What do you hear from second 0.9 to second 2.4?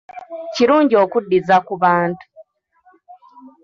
okuddiza ku bantu.